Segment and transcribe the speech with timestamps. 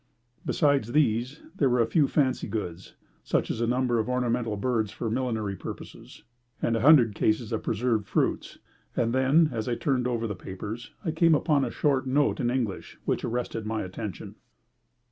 [0.47, 4.89] Besides these, there were a few fancy goods, such as a number of ornamental birds
[4.91, 6.23] for millinery purposes,
[6.59, 8.57] and a hundred cases of preserved fruits.
[8.97, 12.49] And then, as I turned over the papers, I came upon a short note in
[12.49, 14.33] English, which arrested my attention.